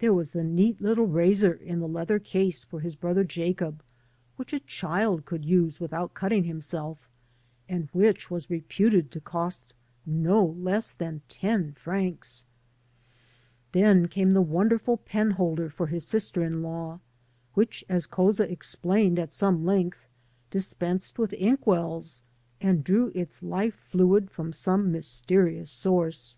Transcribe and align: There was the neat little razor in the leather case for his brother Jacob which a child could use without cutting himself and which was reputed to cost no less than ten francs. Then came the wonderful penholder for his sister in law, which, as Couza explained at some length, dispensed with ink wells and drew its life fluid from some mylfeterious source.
There 0.00 0.12
was 0.12 0.32
the 0.32 0.44
neat 0.44 0.82
little 0.82 1.06
razor 1.06 1.54
in 1.54 1.80
the 1.80 1.88
leather 1.88 2.18
case 2.18 2.62
for 2.62 2.80
his 2.80 2.94
brother 2.94 3.24
Jacob 3.24 3.82
which 4.36 4.52
a 4.52 4.60
child 4.60 5.24
could 5.24 5.46
use 5.46 5.80
without 5.80 6.12
cutting 6.12 6.44
himself 6.44 7.08
and 7.70 7.88
which 7.94 8.30
was 8.30 8.50
reputed 8.50 9.10
to 9.12 9.18
cost 9.18 9.72
no 10.04 10.44
less 10.44 10.92
than 10.92 11.22
ten 11.26 11.72
francs. 11.72 12.44
Then 13.72 14.08
came 14.08 14.34
the 14.34 14.42
wonderful 14.42 14.98
penholder 14.98 15.70
for 15.70 15.86
his 15.86 16.04
sister 16.06 16.44
in 16.44 16.60
law, 16.62 17.00
which, 17.54 17.82
as 17.88 18.06
Couza 18.06 18.44
explained 18.50 19.18
at 19.18 19.32
some 19.32 19.64
length, 19.64 20.06
dispensed 20.50 21.18
with 21.18 21.32
ink 21.32 21.66
wells 21.66 22.20
and 22.60 22.84
drew 22.84 23.10
its 23.14 23.42
life 23.42 23.76
fluid 23.88 24.30
from 24.30 24.52
some 24.52 24.92
mylfeterious 24.92 25.68
source. 25.68 26.36